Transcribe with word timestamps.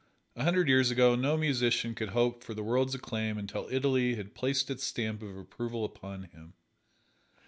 A 0.35 0.43
hundred 0.43 0.67
years 0.67 0.89
ago 0.89 1.13
no 1.15 1.37
musician 1.37 1.93
could 1.93 2.09
hope 2.09 2.43
for 2.43 2.55
the 2.55 2.63
world's 2.63 2.95
acclaim 2.95 3.37
until 3.37 3.67
Italy 3.69 4.15
had 4.15 4.33
placed 4.33 4.71
its 4.71 4.83
stamp 4.83 5.21
of 5.21 5.37
approval 5.37 5.85
upon 5.85 6.23
him. 6.23 6.53